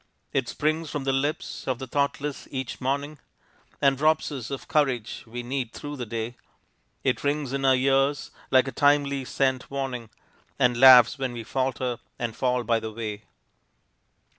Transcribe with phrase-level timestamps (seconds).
[0.33, 3.19] It springs from the lips of the thoughtless each morning
[3.79, 6.37] And robs us of courage we need through the day:
[7.03, 10.09] It rings in our ears like a timely sent warning
[10.57, 13.25] And laughs when we falter and fall by the way.